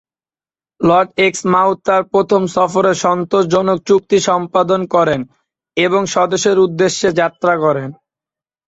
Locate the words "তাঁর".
1.87-2.03